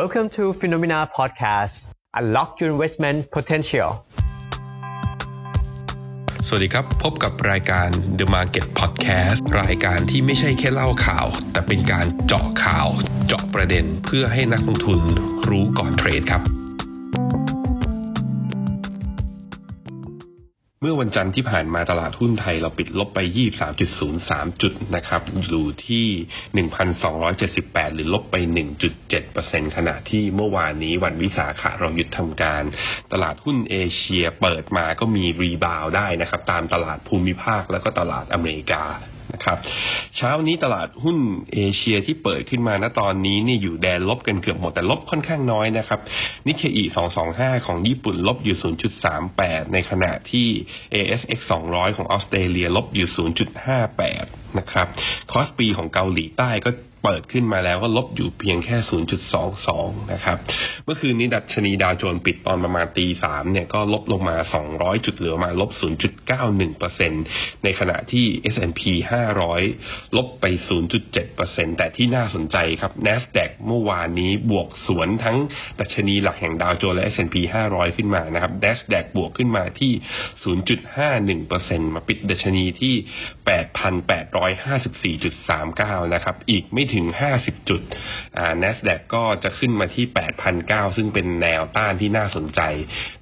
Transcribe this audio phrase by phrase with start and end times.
[0.00, 1.74] Welcome to Phenomena Podcast.
[2.20, 3.88] Unlock your investment potential.
[6.46, 12.88] สวัสดีครับ พบกับรายการ The Market Podcast รายการที่ไม่ใช่แค่เล่าข่าว แต่เป็นการเจาะข่าว
[13.26, 15.00] เจาะประเด็นเพื่อให้นักลงทุน
[15.48, 16.61] รู้ก่อนเทรดครับ
[20.84, 23.20] เมื่อวันจันทร์ที่ผ่านมาตลาดหุ้นไทยเราปิดลบไป
[23.90, 26.06] 23.03 จุดนะครับ อยู่ที่
[27.26, 28.36] 1,278 หรือลบไป
[29.06, 32.62] 1.7%ขณะที่เมื่อวานนี้วันวิสาขะเราหยุดทำการ
[33.12, 38.84] ตลาดหุ้นเอเชียเปิดมาก็มี rebound ได้นะครับ ตามตลาดภูมิภาคแล้วก็ตลาดอเมริกา
[39.34, 39.58] นะครับ
[40.16, 41.18] เช้านี้ตลาดหุ้น
[41.54, 46.00] เอเชียที่เปิดขึ้นมาณตอนนี้นี่อยู่แดนลบกันเกือบหมดแต่ลบค่อนข้างน้อยนะครับ
[46.46, 46.84] นิเคอี
[47.24, 48.56] 225 ของญี่ปุ่นลบอยู่
[49.14, 50.48] 0.38 ในขณะที่
[50.94, 53.08] ASX 200 ของออสเตรเลียลบอยู่
[53.82, 54.86] 0.58 นะครับ
[55.32, 56.70] คอสปีของเกาหลีใต้ก็
[57.02, 58.76] เปิดขึ้นมาแล้วก็ลบอยู่เพียงแค่
[59.44, 60.38] 0.22 นะครับ
[60.84, 64.36] เมื่อคืนนี้ดัชนีดาวโจนส์ปิดตอนประมาณตีสามเนี่ยก็ลบลงมา
[64.70, 65.70] 200 จุดเหลือมาลบ
[66.46, 68.80] 0.91%ในขณะที่ S&P
[69.50, 70.44] 500 ลบไป
[71.12, 75.36] 0.7%แต่ที่น่าสนใจครับ NASDAQ เมื่อวานนี้บวกสวนทั้ง
[75.80, 77.36] ดัชนีหลักแห่งดาวโจนส์และ S&P
[77.70, 79.92] 500 ขึ้นมานะครับ NASDAQ บวกขึ้นมาที่
[81.30, 82.94] 0.51%มาปิดดัชนีที่
[85.22, 87.06] 8,854.39 นะครับ อีกไม่ถึง
[87.38, 87.82] 50 จุด
[88.38, 90.06] อ่า NASDAQ ก็จะขึ้นมาที่
[90.52, 92.60] 8,009 ซึ่งเป็นแนวต้านที่น่าสนใจ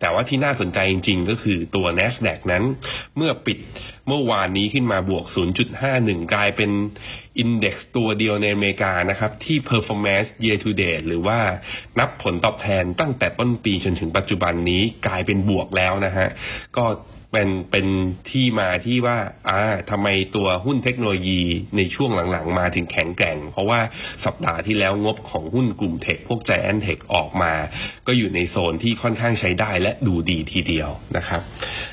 [0.00, 2.64] แต่ว่าที่น่าสนใจจริง ๆ ก็คือตัว NASDAQ นั้น
[3.16, 3.58] เมื่อปิด
[4.08, 5.24] เมื่อวานนี้ขึ้นมาบวก
[5.78, 6.70] 0.51 กลายเป็น
[7.38, 11.38] อินเด็กซ์ตัวเดียวในอเมริกานะครับที่ performance year to date หรือว่า
[11.98, 16.28] นับผลตอบแทนตั้งแต่ต้นปีจนถึงปัจจุบันนี้กลายเป็นบวกแล้วนะฮะ
[16.76, 16.84] ก็
[17.32, 17.86] เป็นเป็น
[18.30, 21.42] ที่มาที่ว่าอ่าทำไมตัวหุ้นเทคโนโลยี
[21.76, 23.80] ในช่วงหลังๆ มาถึงแข็งแกร่ง เพราะว่า
[24.24, 27.52] สัปดาห์ที่แล้วงบของหุ้นกลุ่ม tech พวก giant tech ออกมา
[28.06, 31.42] ก็อยู่ในโซนที่ค่อนข้างใช้ได้และดูดีทีเดียวนะครับ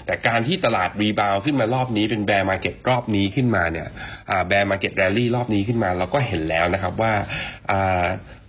[0.06, 3.88] แต่การที่ตลาด rebound ขึ้นมารอบนี้เป็น bear market รอบนี้ขึ้นมาเนี่ย
[4.48, 7.14] bear market rally รอบนี้ขึ้นมา เราก็เห็นแล้วนะครับว่า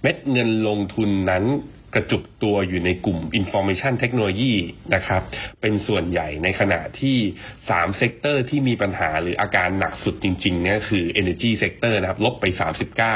[0.03, 1.45] เม็ดเงินลงทุนนั้น
[1.95, 4.55] กระจุกตัวอยู่ในกลุ่ม Information Technology
[4.95, 5.23] นะครับ
[5.61, 7.19] เป็นส่วนใหญ่ในขณะที่
[7.59, 12.45] 3 sector ที่มีปัญหาหรืออาการหนักสุดจริงๆเนี่ยคือ Energy Sector นะครับลบไป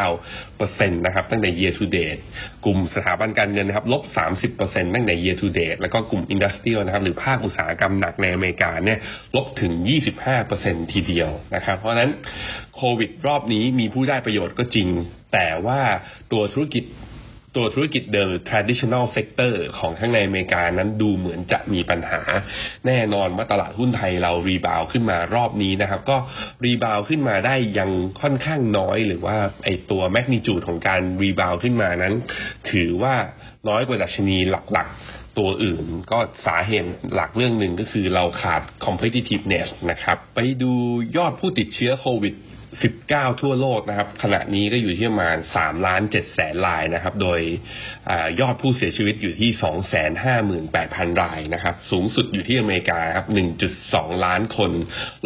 [0.09, 2.21] 39%นะครับตั้งแต่ year to date
[2.65, 4.03] กลุ่มสถาบันการเงินนะครับลบ
[4.49, 8.99] 30%ตั้งแต่ year to date แล้วก็กลุ่ม Industrial นะครับหรือภาคอุตสาหกรรมหนักในอเมริกาเนี่ย
[9.37, 9.73] ลบถึง
[10.33, 12.11] 25%ทีเดียวนะครับ เพราะนั้น
[12.77, 14.89] โควิดรอบนี้มีผู้ได้ประโยชน์ก็จริง
[15.33, 15.81] แต่ว่า
[16.33, 16.85] ตัวธุรกิจ
[17.57, 22.21] ตัวธุรกิจเดิม traditional sector ของข้างในอเมริกานั้นดูเหมือนจะมีปัญหา
[22.87, 26.17] แน่นอนว่าตลาดหุ้นไทยเรา rebound ขึ้นมารอบนี้นะครับ ก็
[26.65, 27.91] rebound ขึ้นมาได้ยัง
[28.21, 32.15] ค่อนข้างน้อยหรือว่าไอตัว magnitude ของการ rebound ขึ้นมานั้น
[32.71, 33.15] ถือว่า
[33.69, 40.73] น้อยกว่าดัชนีหลักๆตัวอื่นก็สาเหตุหลักเรื่องหนึ่งก็คือเราขาด competitiveness นะครับ ไปดู
[41.17, 42.35] ยอดผู้ติดเชื้อโควิด
[42.81, 47.41] 19 ทั่วโลกนะครับ ขณะนี้ก็อยู่ที่ประมาณ3ล้าน7แสนรายนะครับ โดย
[48.11, 49.51] อยอดผู้เสียชีวิตอยู่ที่
[51.11, 53.27] 258,000 รายนะครับ สูงสุดอยู่ที่อเมริกาครับ
[53.75, 54.71] 1.2 ล้านคน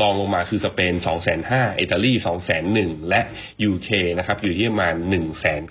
[0.01, 0.95] รองลงมาคือสเปน
[1.37, 2.13] 2,500อิตาลี
[2.61, 3.21] 201,000 และ
[3.71, 4.95] UK นะครับอยู่ที่ประมาณ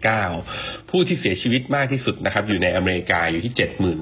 [0.07, 3.53] 109,000ผู้ที่เสียชีวิตมากที่สุดนะครับ อยู่ในอเมริกาอยู่ที่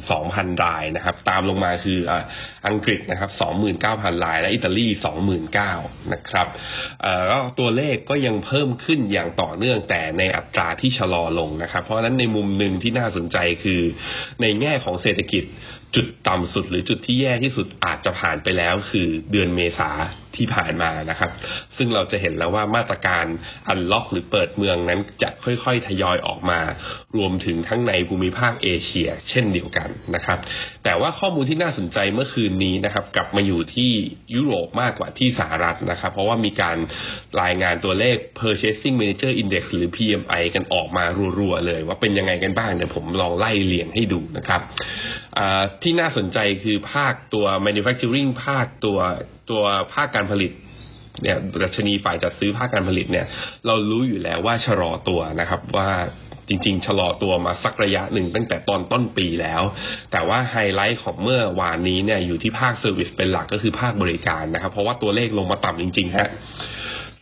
[0.07, 1.99] 72,000 รายนะครับ ตามลงมาคือ
[2.67, 3.29] อังกฤษนะครับ
[3.79, 4.87] 29,000 ราย และอิตาลี
[5.49, 6.47] 29,000 นะครับ
[7.27, 13.81] แล้วตัวัวเลขก็ยังเพิ่มขึ้นอย่างต่อเนื่องแต่ในอัตราที่ชะลอลงนะครับ เพราะฉะนั้นในมุมหนึ่งที่น่าสนใจคือ
[14.41, 15.43] ในแง่ของเศรษฐกิจ
[15.95, 19.91] จุดต่ำสุดหรือจุดที่แย่ที่สุดอาจจะผ่านไปแล้ว คือเดือนเมษา
[20.37, 21.31] ที่ผ่านมานะครับ
[21.77, 23.25] ซึ่งเราจะเห็นแล้วว่ามาตรการ
[23.67, 26.59] อันล็อกหรือเปิดเมืองนั้นจะค่อยๆ ทยอยออกมา
[27.17, 30.39] รวมถึงทั้งในภูมิภาคเอเชีย เช่นเดียวกันนะครับ
[30.83, 33.91] แต่ว่าข้อมูลที่น่าสนใจเมื่อคืนนี้นะครับ กลับมาอยู่ที่
[34.35, 36.77] ยุโรปมากกว่าที่สหรัฐนะครับ เพราะว่ามีการ
[37.41, 41.05] รายงานตัวเลข Purchasing Manager Index หรือ PMI กันออกมา
[41.39, 44.61] รัวๆเลย ว่าเป็นยังไงกันบ้างเดี๋ยวผมลองไล่เรียงให้ดูนะครับ
[45.81, 48.99] ที่น่าสนใจคือภาคตัว manufacturing ภาคตัว
[49.49, 49.63] ตัว
[49.93, 50.51] ภาคการผลิต
[51.21, 53.25] เนี่ยดัชนีฝ่ายจัดซื้อภาคการผลิตเนี่ย
[53.65, 55.89] เรารู้อยู่แล้วว่าชะลอตัวนะครับว่า
[56.47, 59.61] จริง ๆ ชะลอตัวมาสักระยะหนึ่งตั้งแต่ตอนต้นปีแล้ว
[60.11, 66.29] แต่ว่าไฮไลท์ของเมื่อวานนี้เนี่ยอยู่ที่ภาค service เป็นหลักก็คือภาคบริการนะครับ เพราะว่าตัวเลขลงมาต่ำจริง ๆ ฮะ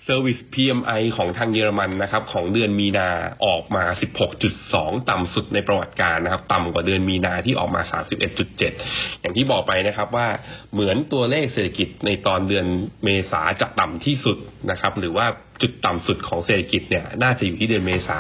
[0.08, 3.10] Service PMI ของทางเยอรมันนะครับ ของเดือนมีนา
[3.46, 3.84] ออกมา
[4.48, 7.82] 16.2 ต่ำสุดในประวัติการณ์นะครับ ต่ำกว่าเดือนมีนาที่ออกมา
[8.52, 10.28] 31.7 อย่างที่บอกไปนะครับว่า
[10.74, 12.66] เหมือนตัวเลขเศรษฐกิจในตอนเดือน
[13.04, 14.38] เมษาจะต่ำที่สุด
[14.72, 15.26] นะครับ หรือว่า
[15.62, 18.20] จุดต่ำสุดของเศรษฐกิจเนี่ยน่าจะอยู่ที่เดือนเมษา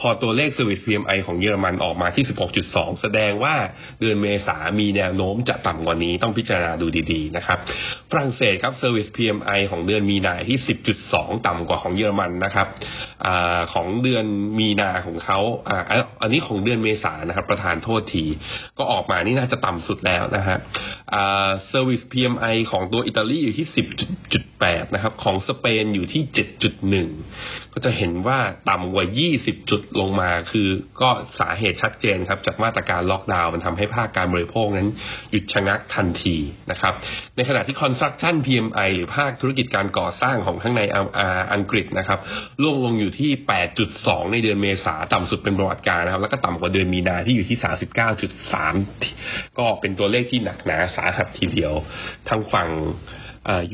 [0.00, 2.24] พอตัวเลข Service PMI ของเยอรมันออกมาที่
[2.62, 3.54] 16.2 แสดงว่า
[4.00, 7.58] เดือนเมษามีแนวโน้มจะต่ำกว่านี้ต้องพิจารณาดูดีๆนะครับ
[8.10, 10.58] ฝรั่งเศสครับ Service PMI ของเดือนมีนาที่
[11.02, 12.66] 10.2 ต่ำกว่าของเยอรมันนะครับ
[13.26, 13.28] อ
[13.74, 14.26] ของเดือน
[14.58, 15.70] มีนาของเขาอ
[16.22, 18.24] อันนี้ของเดือนเมษานะครับ ประธานโทษที
[18.78, 20.58] ก็ออกมานี่น่าจะต่ำสุดแล้วนะฮะ
[21.14, 23.66] อ่า Service PMI ของตัวอิตาลีอยู่ที่
[24.32, 26.22] 10.8 นะครับ ของสเปนอยู่ที่
[26.98, 28.38] 7.1 ก็จะเห็นว่า
[28.70, 29.06] ต่ำกว่า
[29.38, 30.68] 20 จุดลงมา คือ
[31.00, 31.10] ก็
[31.40, 34.88] สาเหตุชัดเจนครับ จากมาตรการล็อกดาวน์มันทำให้ภาคการบริโภคนั้น
[35.30, 36.36] หยุดชะงักทันที
[36.70, 36.94] นะครับ
[37.36, 40.82] ในขณะที่ Construction PMI หรือภาคธุรกิจการก่อสร้างของข้างใน
[41.54, 42.18] อังกฤษนะครับ
[42.62, 43.30] ล่วงลงอยู่ที่
[43.82, 47.58] 8.2 ในเดือนเมษาต่ำสุดเป็นประวัติการนะครับ แล้วก็ต่ำกว่าเดือนมีนาที่อยู่ที่
[48.38, 51.72] 39.3 ก็เป็นตัวเลขที่หนักหนาสาหัสทีเดียว
[52.28, 52.68] ทางฝั่ง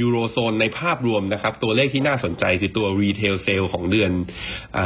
[0.00, 4.80] ยูโรโซนในภาพรวมนะครับ ตัวเลขที่น่าสนใจคือตัว retail sales ของเดือน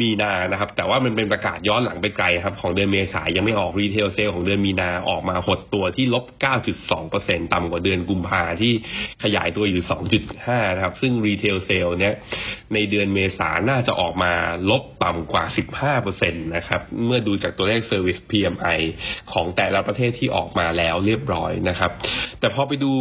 [0.00, 6.24] มีนานะครับ แต่ว่ามันเป็นประกาศย้อนหลังไปไกลครับของเดือนเมษายยังไม่ออก retail sales ของเดือนมีนาออกมาหดตัวที่ลบ
[6.88, 8.72] 9.2%ต่ำกว่าเดือนกุมภาที่
[9.22, 9.82] ขยายตัวอยู่
[10.28, 12.14] 2.5 นะครับ ซึ่ง retail sales เนี้ย
[12.74, 14.32] ในเดือนเมษาน่าจะออกมา
[14.70, 18.78] ลบต่ำกว่า 15%นะครับ เมื่อดูจากตัวเลข Service PMI
[19.32, 21.90] ของแต่ละประเทศที่ออกมาแล้วเรียบร้อยนะครับ
[22.40, 22.92] แต่พอไปดู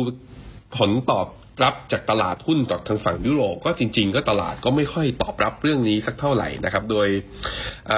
[0.78, 1.28] ผลตอบ
[1.64, 7.08] รับจากตลาดหุ้นจากทางฝั่งยุโรปก็จริง ๆ ก็ตลาดก็ไม่ค่อยตอบรับเรื่องนี้สักเท่าไหร่นะครับ โดย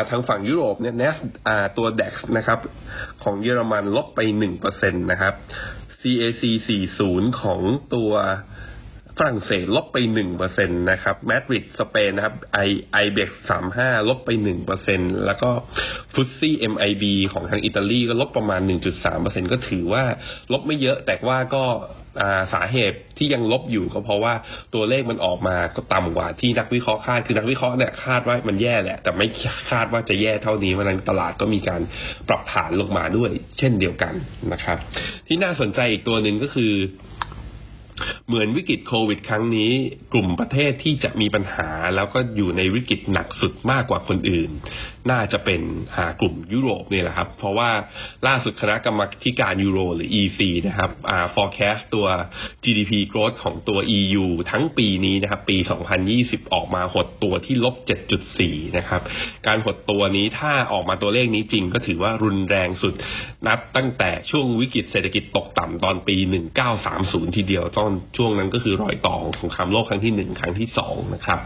[0.10, 1.06] ทางฝั่งยุโรปเนี่ยน
[1.78, 2.60] ตัว DAX นะครับ
[3.24, 5.34] ของเยอรมันลบไปหนึ่งเปอร์เซ็นตนะครับ
[6.02, 6.44] CAC
[6.92, 7.62] 40 ของ
[7.96, 8.12] ตัว
[9.18, 12.60] ฝรั่งเศสลบไปหนึ่งเปอร์เซ็นตนะครับมาดริดสเปนนะครับไอ
[12.94, 15.50] ไอเบกสามห้าลบไปหนึ่งเปอร์เซ็นแล้วก็
[16.14, 20.04] ฟุตซี่เอ็มไอบีของทางอิตาลีก็ลบประมาณหนึ่งจุดสามเปอร์เซ็นก็ถือว่า
[20.54, 21.64] ลบไม่เยอะแต่ว่าก็
[22.54, 24.34] สาเหตุที่ยังลบอยู่ก็เพราะว่า
[24.74, 29.28] ตัวเลขมันออกมาก็ต่ำกว่าที่นักวิเคราะห์คาดคือนักวิเคราะห์เนี่ยคาดว่ามันแย่แหละ แต่ไม่
[29.72, 31.82] คาดว่าจะแย่เท่านี้เพราะนั้นตลาดก็มีการ
[32.30, 34.14] ปรับฐานลงมาด้วย เช่นเดียวกัน
[34.54, 34.78] นะครับ
[35.28, 36.74] ที่น่าสนใจอีกตัวหนึ่งก็คือ
[38.28, 39.72] เหมือนวิกฤตโควิด ครั้งนี้
[40.14, 44.50] กลุ่มประเทศที่จะมีปัญหา แล้วก็อยู่ในวิกฤตหนักสุดมากกว่าคนอื่น
[45.12, 45.62] น่าจะเป็น
[45.98, 47.70] หากลุ่มยุโรปนี่แหละครับ เพราะว่า
[48.28, 49.02] ล่าสุดคณะกรรม
[49.40, 52.08] การยูโรหรือ EC นะครับอ่า forecast ตัว
[52.64, 55.58] GDP growth ของตัว EU ทั้งปีนี้นะครับ ปี
[56.06, 57.76] 2020 ออกมาหดตัวที่ลบ
[58.26, 59.02] 7.4 นะครับ
[59.48, 62.94] การหดตัวนี้ถ้าออกมาตัวเลขนี้จริงก็ถือว่ารุนแรงสุด
[63.48, 66.16] นับตั้งแต่ช่วงวิกฤตเศรษฐกิจตกต่ำตอนปี
[66.76, 71.40] 1930 ทีเดียวตอน ช่วงนั้นก็คือรอยต่อของสงครามโลกครั้งที่หนึ่งครั้งที่สองนะครับ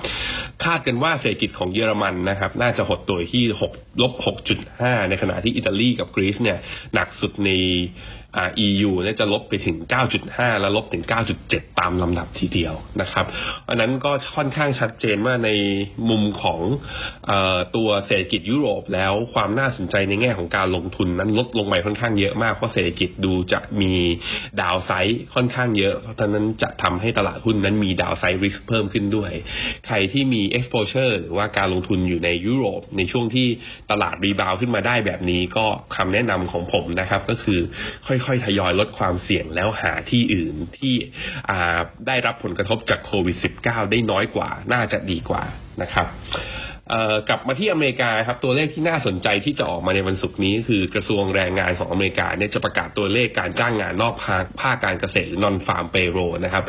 [0.63, 3.71] คาดกันว่าเศรษฐกิจของเยอรมันนะครับ น่าจะหดตัวที่หก
[4.01, 6.57] ลบหกจุดห้าในขณะที่อิตาลีกับกรีซเนี่ย
[6.94, 7.50] หนักสุดใน
[8.68, 9.78] EU เนี่ยจะลบไปถึง
[10.20, 11.04] 9.5 แล้วลบถึง
[11.42, 13.26] 9.7 ตามลำดับทีเดียวนะครับ
[13.70, 15.50] อันนั้นก็ค่อนข้างชัดเจนว่าใน
[16.10, 16.60] มุมของ
[17.30, 17.31] อ
[17.76, 23.94] ตัวเศรษฐกิจยุโรปแล้วความน่าสนใจในแง่ของการลงทุนนั้นลดลงไปค่อนข้างเยอะมาก เพราะเศรษฐกิจดูจะมี
[24.62, 29.31] ดาวไซด์ค่อนข้างเยอะ เพราะฉะนั้นจะทำให้ตลาดหุ้นนั้นมีดาวไซด์ริสเพิ่มขึ้นด้วย
[29.88, 33.48] ใครที่มี exposure หรือว่าการลงทุนอยู่ในยุโรป ในช่วงที่
[33.92, 35.66] ตลาดรีบาวขึ้นมาได้แบบนี้ก็
[35.96, 37.60] คำแนะนำของผมนะครับก็คือ
[38.08, 40.95] ค่อยๆ ทยอยลดความเสี่ยงแล้วหาที่อื่นที่
[42.07, 45.44] ได้รับผลกระทบจากโควิด -19 ได้น้อยกว่า น่าจะดีกว่า
[45.81, 46.07] นะครับ
[47.30, 56.64] กลับมาที่อเมริกาครับตัวเลขที่น่าสนใจที่จะออกมาในวันศุกร์นี้ คือกระทรวงแรงงานของอเมริกาเนี่ยจะประกาศตัวเลขการจ้างงานนอกภาคภาคการเกษตรหรือนอนฟาร์มเปโรนะครับ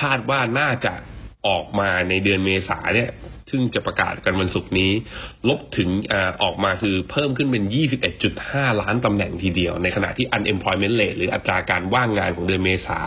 [0.00, 0.94] คาดว่าน่าจะ
[1.48, 3.10] ออกมาในเดือนเมษาเนี่ย
[3.50, 4.92] ซึ่งจะประกาศกันวันศุกร์นี้
[5.48, 7.64] ลบถึงอออกมาคือเพิ่มขึ้นเป็น
[8.22, 13.00] 21.5 ล้านตำแหน่งทีเดียว ในขณะที่ unemployment rate หรืออัตราการว่างงานของเดือนเมษา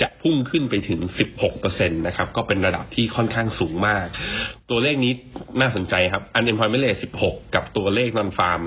[0.00, 1.00] จะพุ่งขึ้นไปถึง
[1.48, 4.06] 16%นะครับ ก็เป็นระดับที่ค่อนข้างสูงมาก
[4.70, 5.12] ตัวเลขนี้
[5.60, 8.62] น่าสนใจครับ unemployment rate 16 กับตัวเลขนอนฟาร์ม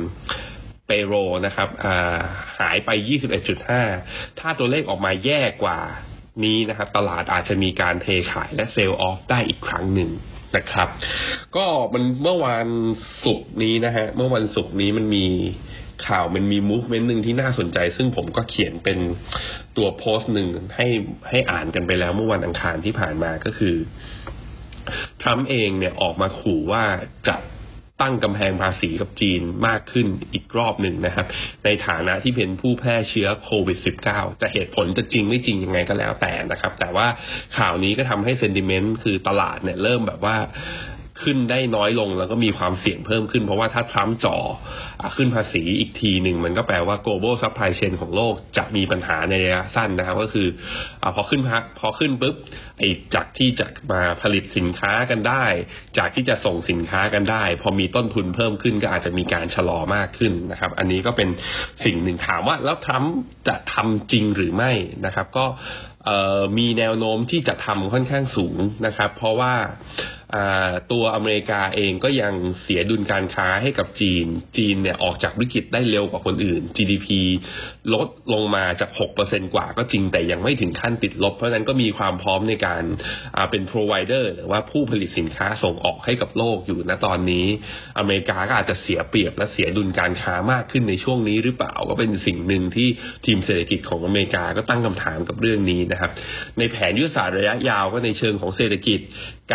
[0.87, 1.13] เปโร
[1.45, 1.69] นะครับ
[2.59, 2.89] หายไป
[3.65, 5.79] 21.5 ถ้าตัวเลขออกมาแย่กว่า
[6.43, 10.09] นี้นะครับ ตลาดอาจจะมีการเทขายและเซลล์ออฟได้อีกครั้งหนึ่ง
[10.55, 10.89] นะครับ
[11.55, 12.67] ก็มันเมื่อวาน
[13.23, 15.25] ศุกร์นี้นะฮะเมื่อวันศุกร์นี้มันมี
[16.07, 18.99] ข่าวมันมีมูฟเมนต์หนึ่งที่น่าสนใจ ซึ่งผมก็เขียนเป็น
[19.77, 20.87] ตัวโพสต์หนึ่งให้
[21.29, 23.75] ให้อ่านกันไปแล้วเมื่อวันอังคารที่ผ่านมาก็คือ
[25.21, 26.83] ทรัมป์เองเนี่ยออกมาขู่ว่า
[27.27, 27.35] จะ
[28.01, 31.25] ตั้งกำแพงภาษีกับจีนมากขึ้นอีกรอบหนึ่งนะครับ
[31.65, 33.77] ในฐานะที่เป็นผู้แพร่เชื้อโควิด
[34.09, 37.07] -19 จะเหตุผลจะจริงไม่จริงยังไงก็แล้วแต่นะครับ แต่ว่า
[37.57, 40.37] ข่าวนี้ก็ทำให้เซนดิเมนต์คือตลาดเนี่ยเริ่มแบบว่า
[41.23, 44.37] ขึ้นได้น้อยลงแล้วก็มีความเสี่ยงเพิ่มขึ้น เพราะว่าถ้าทรัมป์จ่อ
[45.15, 50.47] ขึ้นภาษีอีกทีหนึ่ง มันก็แปลว่า global supply chain ของโลกจะมีปัญหาในระยะสั้นนะครับก็คือ
[51.03, 52.35] อพอขึ้นพักพอขึ้นปุ๊บ
[52.79, 55.45] ไอ้จากที่จะมาผลิตสินค้ากันได้
[55.97, 61.29] จากที่จะส่งสินค้ากันได้ พอมีต้นทุนเพิ่มขึ้นก็อาจจะมีการชะลอมากขึ้นนะครับ อันนี้ก็เป็น
[61.85, 63.15] สิ่งหนึ่งถามว่าแล้วทรัมป์
[63.47, 64.71] จะทำจริงหรือไม่
[65.05, 65.45] นะครับ ก็
[66.57, 69.53] มีแนวโน้มที่จะทำค่อนข้างสูงนะครับ เพราะว่า
[70.91, 74.25] ตัวอเมริกาเองก็ยังเสียดุลการค้าให้กับจีน
[74.57, 77.07] จีนเนี่ยออกจากวิกฤตได้เร็วกว่าคนอื่น GDP
[77.93, 78.89] ลดลงมาจาก
[79.21, 82.83] 6%กว่าก็จริงแต่ยังไม่ถึงขั้นติดลบ เพราะนั้นก็มีความพร้อมในการ
[83.51, 87.45] เป็น provider หรือว่าผู้ผลิตสินค้าส่งออกให้กับโลกอยู่ณตอนนี้
[87.99, 92.87] อเมริกาก็อาจจะเสียเปรียบและเสียดุลการค้ามากขึ้นในช่วงนี้หรือเปล่าก็เป็นสิ่งหนึ่งที่
[93.25, 96.11] ทีมเศรษฐกิจของอเมริกาก็ตั้งคำถามกับเรื่องนี้นะครับ
[96.57, 98.99] ในแผนยุทธศาสตร์ระยะยาวก็ในเชิงของเศรษฐกิจ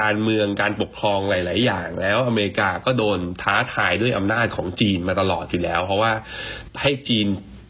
[0.01, 6.13] การเมืองการปกครองหลาย ๆ อย่าง แล้วอเมริกาก็โดนท้าทายด้วยอำนาจของจีนมาตลอดอยู่แล้ว เพราะว่า
[6.81, 7.29] ให้จีน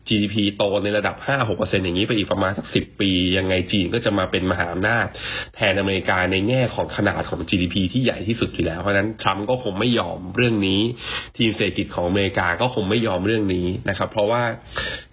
[0.08, 1.16] GDP โตในระดับ
[1.48, 5.06] 5-6%อย่างนี้ไปอีกประมาณสักสิปี ยังไงจีนก็จะมาเป็นมหาอำนาจ
[5.54, 10.80] แทนอเมริกาในแง่ของขนาดของ GDP ที่ใหญ่ที่สุดอยู่แล้ว เพราะนั้นทรัมป์ก็คงไม่ยอมเรื่องนี้
[11.36, 14.42] ทีมเศรษฐกิจของอเมริกาก็คงไม่ยอมเรื่องนี้นะครับ เพราะว่า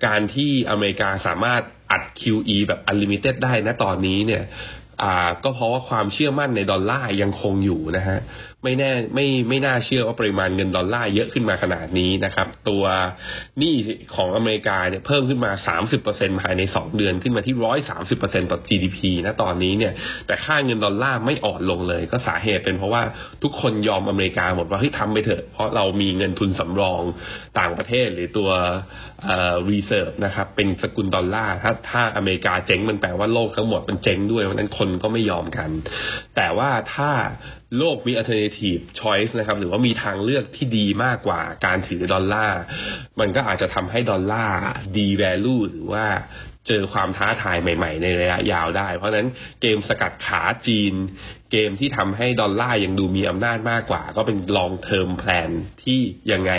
[0.06, 1.62] การที่อเมริกาสามารถ
[1.92, 4.44] อัด QE แบบ unlimited ได้นะตอนนี้เนี่ย
[5.44, 8.20] ก็เพราะว่าความเชื่อมั่นในดอลลาร์ยังคงอยู่นะฮะ
[8.64, 12.84] ไม่แน่ไม่ไม่น่าเชื่อว่าปริมาณเงินดอลลาร์เยอะขึ้นมาขนาดนี้นะครับ ตัว
[13.60, 13.76] หนี้
[14.16, 15.52] ของอเมริกาเนี่ยเพิ่มขึ้นมา
[15.98, 17.56] 30%ภายใน 2 เดือนขึ้นมาที่
[18.04, 19.94] 130%ต่อ GDP นะตอนนี้เนี่ย
[20.28, 23.02] แต่ค่าเงินดอลลาร์ไม่อ่อนลงเลย ก็สาเหตุเป็นเพราะว่า
[23.44, 27.02] ทุกคนยอมอเมริกาหมดว่าเฮ้ยทำไปเถอะ เพราะเรามีเงินทุนสำรอง
[27.60, 28.50] ต่างประเทศหรือตัว
[29.26, 35.70] เอ่อ reserve นะครับเป็นสกุลดอลลาร์ถ้าถ้าอเมริกาเจ๊งมันแปลว่าโลกทั้งหมดมันเจ๊งด้วยเพราะนั้นคนก็ไม่ยอมกัน
[36.36, 37.12] แต่ว่าถ้า
[37.78, 42.62] โลกมี alternative choice นะครับหรือว่ามีทางเลือกที่ดีมากกว่าการถือดอลลาร์
[43.20, 44.60] มันก็อาจจะทำให้ดอลลาร์
[44.98, 46.06] ดี value หรือว่า
[46.68, 49.30] เจอความท้าทายใหม่ ๆ ในระยะยาวได้ เพราะฉะนั้น
[49.62, 50.94] เกมสกัดขาจีน
[51.52, 55.52] เกมที่ทำให้ดอลลาร์ยังดูมีอำนาจมากกว่า ก็เป็น long term plan
[55.84, 56.00] ที่
[56.32, 56.54] ยังไง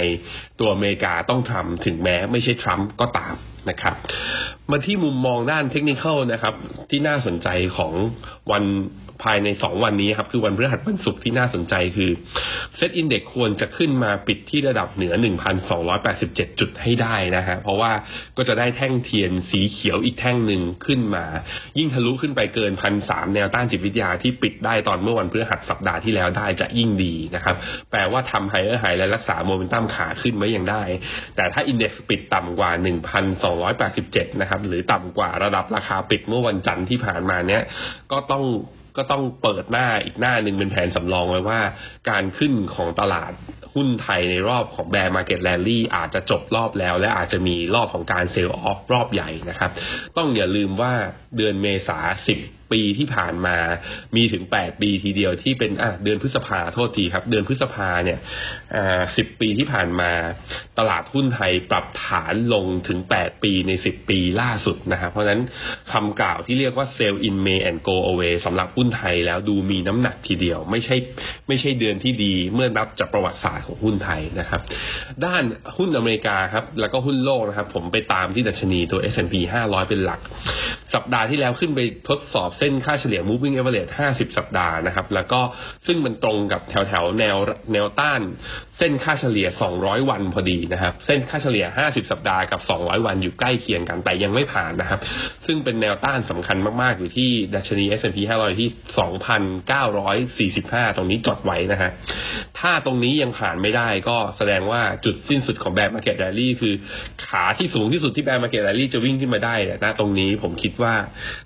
[0.60, 3.34] ตัวอเมริกาต้องทำถึงแม้ไม่ใช่ทรัมป์ก็ตาม
[3.70, 3.94] นะครับ
[4.70, 6.54] มาที่มุมมองด้านเทคนิคนะครับ
[6.90, 7.92] ที่น่าสนใจของ
[8.50, 8.64] วัน
[9.26, 12.10] ภายในสองวันนี้ครับ คือวันพฤหัสวันศุกร์ที่น่าสนใจคือ
[12.76, 15.14] SET Index ควรจะขึ้นมาปิดที่ระดับเหนือ
[15.86, 17.92] 1,287 จุดให้ได้นะฮะเพราะว่า
[18.36, 21.24] ก็จะได้แท่งเทียนสีเขียวอีกแท่งหนึ่งขึ้นมา
[21.78, 27.56] ยิ่งทะลุขึ้นไปเกินพันสามแนวต้านจิตวิทยาที่ปิดได้ตอนเมื่อวันพฤหัสสัปดาห์ที่แล้วได้จะยิ่งดีนะครับ
[27.90, 30.82] แปลว่าทำ higher high และรักษาโมเมนตัมขาขึ้นไว้ยังได้
[31.36, 32.70] แต่ถ้า index ปิดต่ำกว่า
[33.18, 37.62] 1,2 1,287 นะครับ หรือต่ำกว่าระดับราคาปิดเมื่อวันจันทร์ที่ผ่านมาเนี้ย
[38.12, 38.44] ก็ต้อง
[38.96, 41.60] ก็ต้องเปิดหน้าอีกหน้าหนึ่งเป็นแผนสำรองไว้ว่า
[42.10, 43.32] การขึ้นของตลาด
[43.74, 49.70] หุ้นไทยในรอบของ bear market rally อาจจะจบรอบแล้ว และอาจจะมีรอบของการ sell off รอบใหญ่นะครับ
[50.16, 50.92] ต้องอย่าลืมว่า
[51.36, 52.38] เดือนเมษาสิบ
[52.72, 53.56] ปีที่ผ่านมา
[54.16, 58.18] มีถึงแปดปีทีเดียวที่เป็นอะเดือนพฤษภาโทษทีครับ เดือนพฤษภาเนี่ย
[58.76, 60.10] อ่าสิบปีที่ผ่านมา
[60.78, 65.40] ตลาดหุ้นไทยปรับฐานลงถึงแปดปีในสิบปีล่าสุดนะครับเพราะนั้น
[65.92, 70.96] คำกล่าวที่เรียกว่า sell in May and go away สำหรับหุ้นไทยแล้วดูมีน้ำหนักทีเดียว ไม่ใช่
[71.48, 74.60] ไม่ใช่เดือนที่ดีเมื่อนับจากประวัติศาสตร์ของหุ้นไทยนะครับ
[75.24, 75.42] ด้าน
[75.76, 79.34] หุ้นอเมริกาครับ แล้วก็หุ้นโลกนะครับ ผมไปตามที่ดัชนีตัว S&P
[79.66, 80.20] 500 เป็นหลัก
[80.94, 85.40] สัปดาห์ที่แล้วขึ้นไปทดสอบเส้นค่าเฉลี่ย moving average 50 สัปดาห์นะครับ แล้วก็
[85.86, 87.36] ซึ่งมันตรงกับแถวแถวแนว
[87.72, 88.20] แนวต้าน
[88.78, 95.00] เส้นค่าเฉลี่ย 200 วันพอดีนะครับ เส้นค่าเฉลี่ย 50 สัปดาห์กับ 200 วันอยู่ใกล้เคียงกันแต่ยังไม่ผ่านนะครับ
[95.46, 98.68] ซึ่งเป็นแนวต้านสำคัญมาก ๆ อยู่ที่ดัชนี S&P 500 ที่
[100.58, 101.90] 2,945 ตรงนี้จดไว้นะฮะ
[102.60, 106.74] ถ้าตรงนี้ยังผ่านไม่ได้ก็แสดงว่าจุดสิ้นสุดของ bear market rally คือ
[107.26, 110.94] ขาที่สูงที่สุดที่ bear market rally จะวิ่งขึ้นมาได้นะ ตรงนี้ผมคิดว่า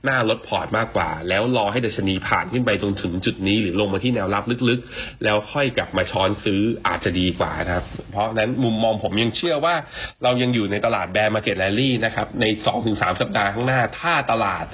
[0.08, 9.74] น่าลดพอร์ตมากกว่า แล้วรอให้ดัชนีผ่านขึ้นไปตรงถึงจุดนี้ หรือลงมาที่แนวรับลึกๆ แล้วค่อยกลับมาช้อนซื้ออาจจะดีกว่านะครับ เพราะนั้นมุมมองผมยังเชื่อว่า
[10.22, 12.44] เรายังอยู่ในตลาด bear market rally นะครับใน
[12.82, 14.64] 2-3 สัปดาห์ข้างหน้า ถ้าตลาด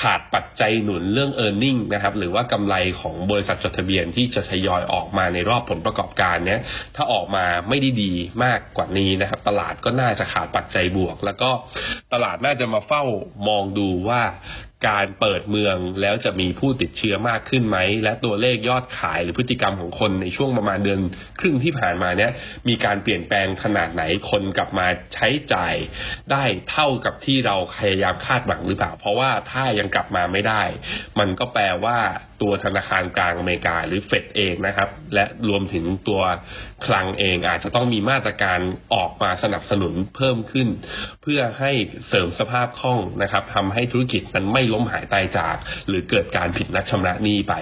[0.00, 6.60] ขาดปัจจัยหนุนเรื่อง e a r n i n g นะครับหรือว่ากำไรของบริษัทจดทะเบียนที่จะทยอยออกมาในรอบผลประกอบการเนี้ย
[6.96, 8.12] ถ้าออกมาไม่ได้ดี
[8.44, 11.50] มากกว่านี้นะครับ ตลาดก็น่าจะขาดปัจจัยบวก แล้วก็
[12.12, 13.02] ตลาดน่าจะมาเฝ้า
[13.48, 14.22] มองดูว่า
[14.88, 21.00] การเปิดเมืองแล้วจะมีผู้ติดเชื้อมากขึ้นไหม และตัวเลขยอดขายหรือพฤติกรรมของคนในช่วงประมาณเดือน
[21.40, 22.32] ครึ่งที่ผ่านมาเนี้ย
[22.68, 25.74] มีการเปลี่ยนแปลงขนาดไหนคนกลับมาใช้จ่าย
[26.32, 30.62] ได้เท่ากับที่เราพยายามคาดหวังหรือเปล่า เพราะว่าถ้ายังกลับมาไม่ได้
[31.18, 31.98] มันก็แปลว่า
[32.42, 36.22] ตัวธนาคารกลางอเมริกาหรือเฟดเองนะครับ และรวมถึงตัว
[36.86, 38.58] คลังเองอาจจะต้องมีมาตรการ
[38.94, 40.68] ออกมาสนับสนุนเพิ่มขึ้น
[41.22, 41.72] เพื่อให้
[42.08, 45.56] เสริมสภาพคล่องนะครับทำให้ธุรกิจมันไม่ล้มหายตายจาก
[45.88, 47.54] หรือเกิดการผิดนัดชำระหนี้ไป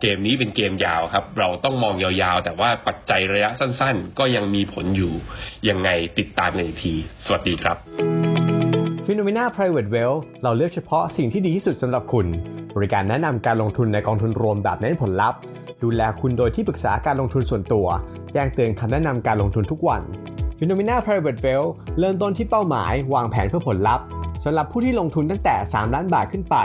[0.00, 5.12] เกมนี้เป็นเกมยาวครับ เราต้องมองยาวๆ แต่ว่าปัจจัยระยะสั้นๆ ก็ยังมีผลอยู่
[5.68, 6.94] ยังไงติดตามในที
[7.24, 7.76] สวัสดีครับ
[9.04, 12.26] p h e n o m e n a Private Wealth เราเลือกเฉพาะสิ่งที่ดีที่สุดสำหรับคุณ
[12.76, 15.38] บริการแนะนำการลงทุนในกองทุนรวมแบบเน้นผลลัพธ์
[15.82, 17.86] ดูแลคุณโดยที่ปรึกษาการลงทุนส่วนตัว
[18.32, 20.02] แจ้งเตือนคำแนะนำการลงทุนทุกวัน
[20.56, 24.06] p h e n o m e n a Private Wealth เริ่มต้นที่เป้าหมาย วางแผนเพื่อผลลัพธ์
[24.44, 26.56] สำหรับผู้ที่ลงทุนตั้งแต่ 3 ล้านบาทขึ้นไป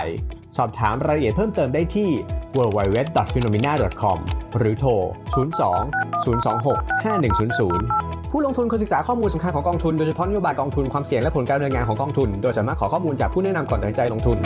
[0.58, 2.10] สอบถามรายละเอียดเพิ่มเติมได้ที่
[2.58, 4.18] www.phenomena.com
[4.58, 4.92] หรือโทร
[5.36, 5.44] 02
[6.26, 14.38] 026 5100 ผู้ลงทุนควรศึกษาข้อมูลสำคัญของกองทุนโดยเฉพาะนโยบายกองทุนความเสี่ยงและผลการดำเนินงานของกองทุน โดยสามารถขอข้อมูลจากผู้แนะนำก่อนตัดสินใจลงทุน